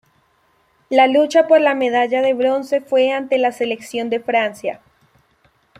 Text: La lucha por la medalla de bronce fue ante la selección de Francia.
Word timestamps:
La 0.89 1.05
lucha 1.05 1.45
por 1.47 1.61
la 1.61 1.75
medalla 1.75 2.23
de 2.23 2.33
bronce 2.33 2.81
fue 2.81 3.11
ante 3.11 3.37
la 3.37 3.51
selección 3.51 4.09
de 4.09 4.19
Francia. 4.19 4.81